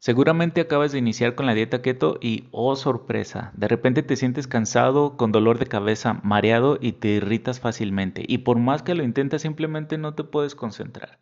[0.00, 4.46] Seguramente acabas de iniciar con la dieta keto y, oh sorpresa, de repente te sientes
[4.46, 8.24] cansado, con dolor de cabeza, mareado y te irritas fácilmente.
[8.26, 11.18] Y por más que lo intentas, simplemente no te puedes concentrar.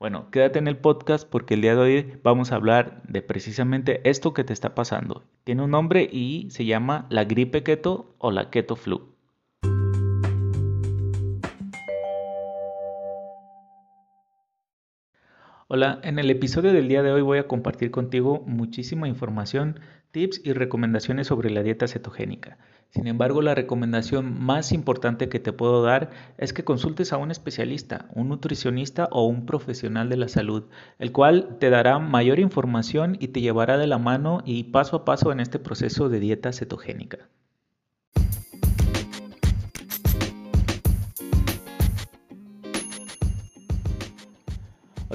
[0.00, 4.00] Bueno, quédate en el podcast porque el día de hoy vamos a hablar de precisamente
[4.08, 5.24] esto que te está pasando.
[5.44, 9.15] Tiene un nombre y se llama la gripe keto o la keto flu.
[15.68, 19.80] Hola, en el episodio del día de hoy voy a compartir contigo muchísima información,
[20.12, 22.56] tips y recomendaciones sobre la dieta cetogénica.
[22.90, 27.32] Sin embargo, la recomendación más importante que te puedo dar es que consultes a un
[27.32, 30.66] especialista, un nutricionista o un profesional de la salud,
[31.00, 35.04] el cual te dará mayor información y te llevará de la mano y paso a
[35.04, 37.28] paso en este proceso de dieta cetogénica.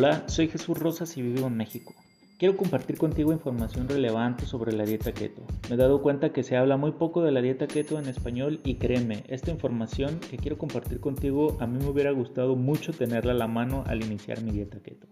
[0.04, 1.94] Hola, soy Jesús Rosas y vivo en México.
[2.40, 5.44] Quiero compartir contigo información relevante sobre la dieta keto.
[5.70, 8.62] Me he dado cuenta que se habla muy poco de la dieta keto en español
[8.64, 13.34] y créeme, esta información que quiero compartir contigo a mí me hubiera gustado mucho tenerla
[13.34, 15.06] a la mano al iniciar mi dieta keto.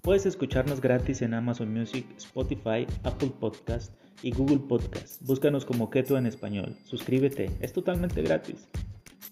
[0.00, 5.22] Puedes escucharnos gratis en Amazon Music, Spotify, Apple Podcast y Google Podcast.
[5.22, 6.76] Búscanos como Keto en español.
[6.84, 8.68] Suscríbete, es totalmente gratis.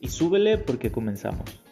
[0.00, 1.62] Y súbele porque comenzamos.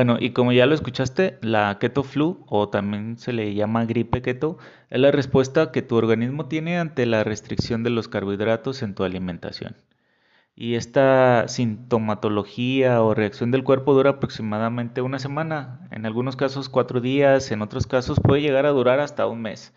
[0.00, 4.22] Bueno, y como ya lo escuchaste, la keto flu o también se le llama gripe
[4.22, 4.56] keto
[4.88, 9.04] es la respuesta que tu organismo tiene ante la restricción de los carbohidratos en tu
[9.04, 9.76] alimentación.
[10.56, 17.02] Y esta sintomatología o reacción del cuerpo dura aproximadamente una semana, en algunos casos cuatro
[17.02, 19.74] días, en otros casos puede llegar a durar hasta un mes.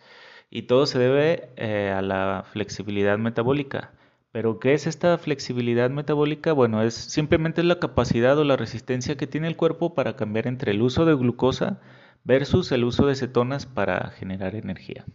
[0.50, 3.92] Y todo se debe eh, a la flexibilidad metabólica.
[4.34, 6.52] Pero ¿qué es esta flexibilidad metabólica?
[6.52, 10.72] Bueno, es simplemente la capacidad o la resistencia que tiene el cuerpo para cambiar entre
[10.72, 11.80] el uso de glucosa
[12.26, 15.06] versus el uso de cetonas para generar energía.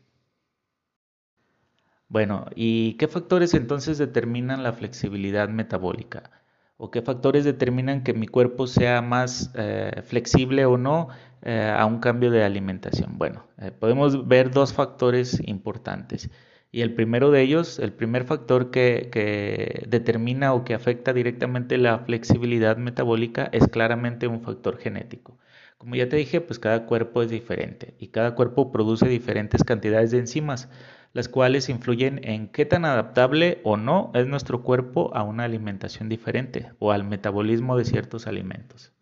[2.08, 6.30] Bueno, ¿y qué factores entonces determinan la flexibilidad metabólica?
[6.76, 11.08] ¿O qué factores determinan que mi cuerpo sea más eh, flexible o no
[11.42, 13.18] eh, a un cambio de alimentación?
[13.18, 16.30] Bueno, eh, podemos ver dos factores importantes.
[16.70, 21.98] Y el primero de ellos, el primer factor que, determina o que afecta directamente la
[22.00, 25.38] flexibilidad metabólica es claramente un factor genético.
[25.78, 30.10] Como ya te dije, pues cada cuerpo es diferente y cada cuerpo produce diferentes cantidades
[30.10, 30.68] de enzimas,
[31.12, 36.08] las cuales influyen en qué tan adaptable o no es nuestro cuerpo a una alimentación
[36.08, 38.92] diferente o al metabolismo de ciertos alimentos.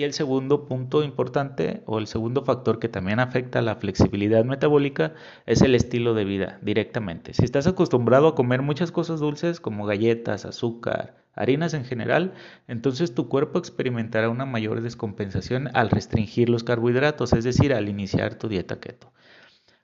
[0.00, 4.46] Y el segundo punto importante o el segundo factor que también afecta a la flexibilidad
[4.46, 5.12] metabólica
[5.44, 7.34] es el estilo de vida directamente.
[7.34, 12.32] Si estás acostumbrado a comer muchas cosas dulces como galletas, azúcar, harinas en general,
[12.66, 18.36] entonces tu cuerpo experimentará una mayor descompensación al restringir los carbohidratos, es decir, al iniciar
[18.36, 19.12] tu dieta keto.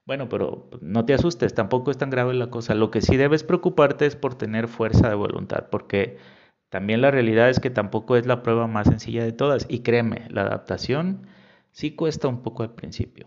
[0.07, 2.75] Bueno, pero no te asustes, tampoco es tan grave la cosa.
[2.75, 6.17] Lo que sí debes preocuparte es por tener fuerza de voluntad, porque
[6.69, 10.27] también la realidad es que tampoco es la prueba más sencilla de todas y créeme,
[10.31, 11.27] la adaptación
[11.71, 13.27] sí cuesta un poco al principio.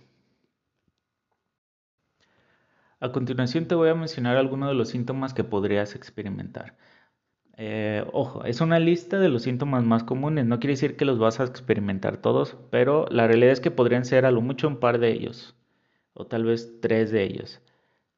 [3.02, 6.76] A continuación te voy a mencionar algunos de los síntomas que podrías experimentar.
[7.58, 11.20] Eh, ojo, es una lista de los síntomas más comunes, no quiere decir que los
[11.20, 14.80] vas a experimentar todos, pero la realidad es que podrían ser a lo mucho un
[14.80, 15.56] par de ellos,
[16.14, 17.62] o tal vez tres de ellos.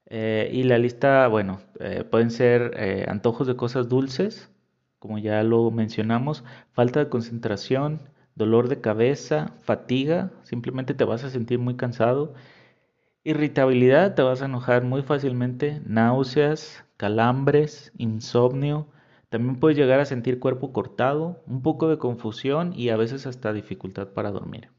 [0.07, 4.51] Eh, y la lista, bueno, eh, pueden ser antojos de cosas dulces,
[5.01, 8.01] como ya lo mencionamos, falta de concentración,
[8.35, 12.35] dolor de cabeza, fatiga, simplemente te vas a sentir muy cansado,
[13.23, 18.89] irritabilidad, te vas a enojar muy fácilmente, náuseas, calambres, insomnio,
[19.29, 23.53] también puedes llegar a sentir cuerpo cortado, un poco de confusión y a veces hasta
[23.53, 24.69] dificultad para dormir.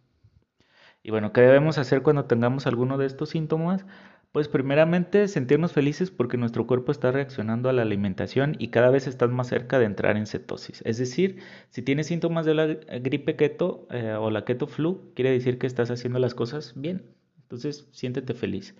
[1.02, 3.84] Y bueno, ¿qué debemos hacer cuando tengamos alguno de estos síntomas?
[4.32, 9.06] Pues primeramente sentirnos felices porque nuestro cuerpo está reaccionando a la alimentación y cada vez
[9.06, 10.80] estás más cerca de entrar en cetosis.
[10.86, 15.30] Es decir, si tienes síntomas de la gripe keto eh, o la keto flu, quiere
[15.30, 17.02] decir que estás haciendo las cosas bien.
[17.42, 18.74] Entonces, siéntete feliz.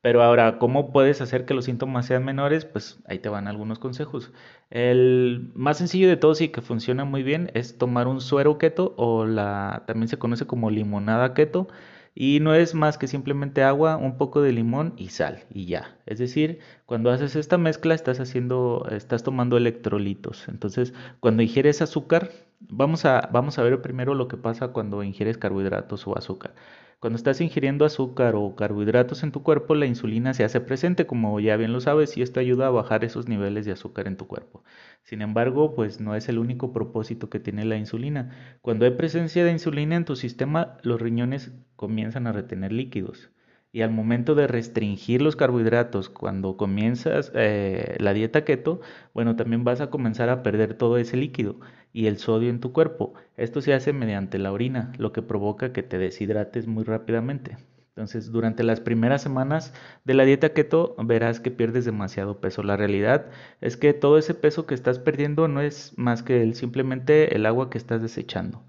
[0.00, 2.64] Pero ahora, ¿cómo puedes hacer que los síntomas sean menores?
[2.64, 4.32] Pues ahí te van algunos consejos.
[4.70, 8.94] El más sencillo de todos y que funciona muy bien es tomar un suero keto
[8.96, 11.68] o la también se conoce como limonada keto
[12.16, 15.96] y no es más que simplemente agua, un poco de limón y sal y ya.
[16.06, 20.48] Es decir, cuando haces esta mezcla estás haciendo, estás tomando electrolitos.
[20.48, 22.30] Entonces, cuando ingieres azúcar,
[22.60, 26.54] Vamos a, vamos a ver primero lo que pasa cuando ingieres carbohidratos o azúcar.
[27.00, 31.38] Cuando estás ingiriendo azúcar o carbohidratos en tu cuerpo, la insulina se hace presente, como
[31.38, 34.26] ya bien lo sabes, y esto ayuda a bajar esos niveles de azúcar en tu
[34.26, 34.64] cuerpo.
[35.02, 38.58] Sin embargo, pues no es el único propósito que tiene la insulina.
[38.62, 43.30] Cuando hay presencia de insulina en tu sistema, los riñones comienzan a retener líquidos.
[43.72, 48.80] Y al momento de restringir los carbohidratos, cuando comienzas eh, la dieta keto,
[49.12, 51.60] bueno, también vas a comenzar a perder todo ese líquido
[51.92, 53.14] y el sodio en tu cuerpo.
[53.36, 57.56] Esto se hace mediante la orina, lo que provoca que te deshidrates muy rápidamente.
[57.96, 59.72] Entonces, durante las primeras semanas
[60.04, 62.62] de la dieta keto verás que pierdes demasiado peso.
[62.62, 63.26] La realidad
[63.62, 67.46] es que todo ese peso que estás perdiendo no es más que el, simplemente el
[67.46, 68.62] agua que estás desechando.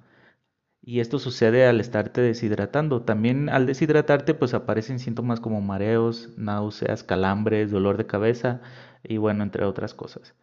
[0.88, 3.02] Y esto sucede al estarte deshidratando.
[3.02, 8.62] También al deshidratarte pues aparecen síntomas como mareos, náuseas, calambres, dolor de cabeza
[9.04, 10.34] y bueno, entre otras cosas.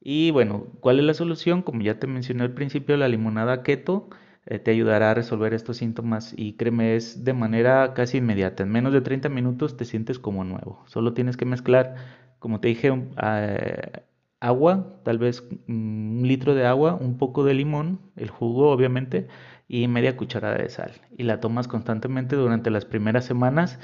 [0.00, 1.62] Y bueno, ¿cuál es la solución?
[1.62, 4.08] Como ya te mencioné al principio, la limonada keto
[4.46, 8.62] eh, te ayudará a resolver estos síntomas y créeme, es de manera casi inmediata.
[8.62, 10.84] En menos de 30 minutos te sientes como nuevo.
[10.86, 11.96] Solo tienes que mezclar,
[12.38, 14.02] como te dije, eh,
[14.40, 19.26] agua, tal vez un litro de agua, un poco de limón, el jugo obviamente,
[19.68, 20.92] y media cucharada de sal.
[21.16, 23.78] Y la tomas constantemente durante las primeras semanas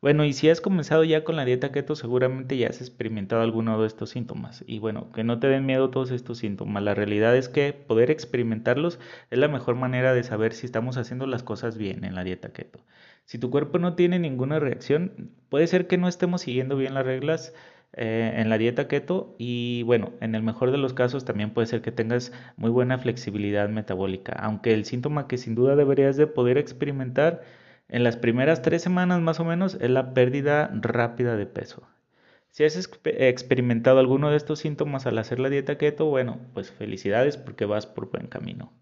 [0.07, 3.81] Bueno, y si has comenzado ya con la dieta keto, seguramente ya has experimentado alguno
[3.81, 4.63] de estos síntomas.
[4.65, 6.85] Y bueno, que no te den miedo todos estos síntomas.
[6.85, 9.01] La realidad es que poder experimentarlos
[9.33, 12.53] es la mejor manera de saber si estamos haciendo las cosas bien en la dieta
[12.53, 12.79] keto.
[13.25, 17.05] Si tu cuerpo no tiene ninguna reacción, puede ser que no estemos siguiendo bien las
[17.05, 17.53] reglas
[17.93, 21.67] eh, en la dieta keto y bueno, en el mejor de los casos también puede
[21.67, 26.29] ser que tengas muy buena flexibilidad metabólica, aunque el síntoma que sin duda deberías de
[26.29, 27.43] poder experimentar
[27.89, 31.87] en las primeras tres semanas más o menos es la pérdida rápida de peso.
[32.51, 37.37] Si has experimentado alguno de estos síntomas al hacer la dieta keto, bueno, pues felicidades
[37.37, 38.73] porque vas por buen camino.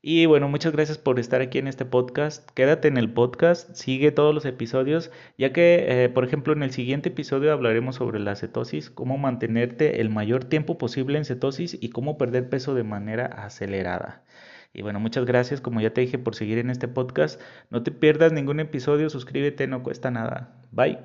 [0.00, 2.48] Y bueno, muchas gracias por estar aquí en este podcast.
[2.52, 6.70] Quédate en el podcast, sigue todos los episodios, ya que, eh, por ejemplo, en el
[6.70, 11.90] siguiente episodio hablaremos sobre la cetosis, cómo mantenerte el mayor tiempo posible en cetosis y
[11.90, 14.22] cómo perder peso de manera acelerada.
[14.78, 17.40] Y bueno, muchas gracias, como ya te dije, por seguir en este podcast.
[17.68, 20.54] No te pierdas ningún episodio, suscríbete, no cuesta nada.
[20.70, 21.00] Bye.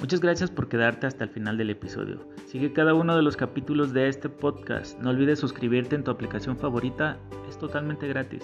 [0.00, 2.26] Muchas gracias por quedarte hasta el final del episodio.
[2.46, 4.98] Sigue cada uno de los capítulos de este podcast.
[4.98, 7.16] No olvides suscribirte en tu aplicación favorita,
[7.48, 8.42] es totalmente gratis.